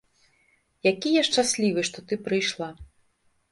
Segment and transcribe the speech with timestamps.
[0.91, 2.73] Які я шчаслівы, што ты прыйшла.